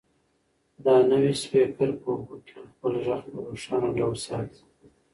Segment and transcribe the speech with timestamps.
[0.83, 4.63] دا نوی سپیکر په اوبو کې هم خپل غږ په روښانه ډول ساتي.